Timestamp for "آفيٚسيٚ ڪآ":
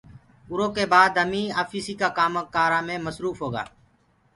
1.61-2.07